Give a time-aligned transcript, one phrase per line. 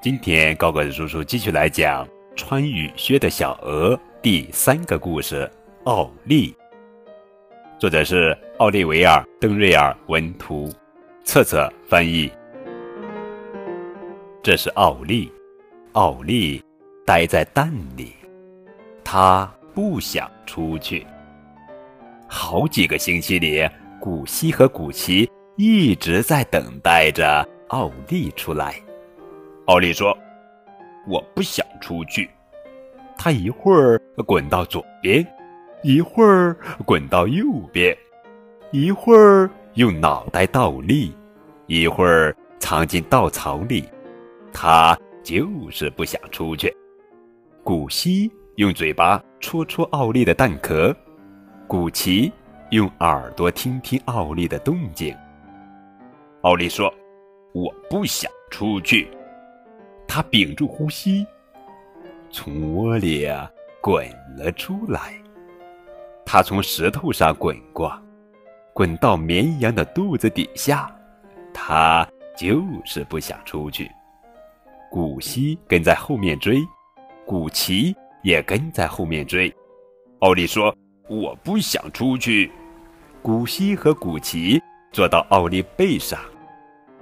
[0.00, 5.50] 今天高个子叔叔继续来讲《穿雨靴的小鹅》第三个故事
[5.90, 6.52] 《奥利》，
[7.80, 10.72] 作者是奥利维尔·邓瑞尔文图，
[11.24, 12.30] 策策翻译。
[14.40, 15.32] 这是奥利，
[15.94, 16.62] 奥利
[17.04, 18.12] 待在蛋里，
[19.02, 21.04] 他不想出去。
[22.28, 23.68] 好几个星期里，
[24.00, 28.80] 古希和古奇一直在等待着奥利出来。
[29.68, 30.16] 奥利说
[31.06, 32.28] ：“我不想出去。”
[33.18, 35.26] 他一会儿滚到左边，
[35.82, 37.94] 一会儿滚到右边，
[38.72, 41.14] 一会儿用脑袋倒立，
[41.66, 43.86] 一会儿藏进稻草里。
[44.54, 46.74] 他就是不想出去。
[47.62, 50.96] 古希用嘴巴戳戳奥利的蛋壳，
[51.66, 52.32] 古奇
[52.70, 55.14] 用耳朵听听奥利的动静。
[56.40, 56.90] 奥利说
[57.52, 59.06] ：“我不想出去。”
[60.08, 61.24] 他屏住呼吸，
[62.30, 63.28] 从窝里
[63.80, 65.12] 滚了出来。
[66.24, 67.92] 他从石头上滚过，
[68.72, 70.92] 滚到绵羊的肚子底下。
[71.52, 73.90] 他就是不想出去。
[74.90, 76.60] 古希跟在后面追，
[77.26, 79.54] 古奇也跟在后面追。
[80.20, 80.74] 奥利说
[81.08, 82.50] ：“我不想出去。”
[83.20, 86.18] 古希和古奇坐到奥利背上。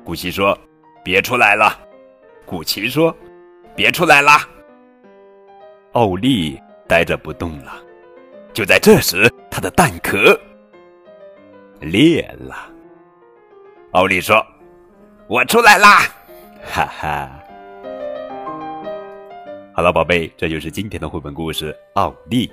[0.05, 0.59] 古希说
[1.05, 1.79] ：“别出来了。”
[2.47, 3.14] 古奇说
[3.75, 4.48] ：“别出来啦！”
[5.92, 7.83] 奥利呆着不动了。
[8.55, 10.38] 就在这时，他的蛋壳
[11.80, 12.55] 裂了。
[13.91, 14.47] 奥利说
[15.27, 16.03] ：“我出来啦！”
[16.64, 17.30] 哈哈。
[19.75, 22.47] 好了，宝贝，这就是今天的绘本故事《奥利》。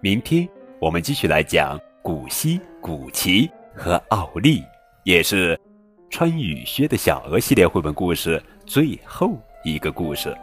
[0.00, 0.46] 明天
[0.80, 4.62] 我们继续来讲古希、古奇和奥利，
[5.04, 5.58] 也是。
[6.08, 10.36] 穿雨靴的小鹅系列绘本故事最后一个故事。